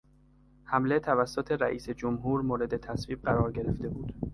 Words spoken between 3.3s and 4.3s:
گرفته بود.